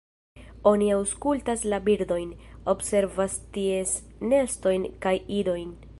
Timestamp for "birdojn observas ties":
1.89-3.95